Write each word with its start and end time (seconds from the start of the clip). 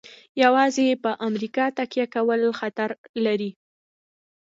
یوازې 0.43 0.87
په 1.03 1.11
امریکا 1.27 1.65
تکیه 1.77 2.05
کول 2.15 2.41
خطر 2.59 2.89
لري. 3.25 3.51